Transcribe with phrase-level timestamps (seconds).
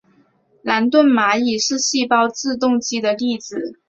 [0.63, 3.77] 兰顿蚂蚁是细胞自动机的例子。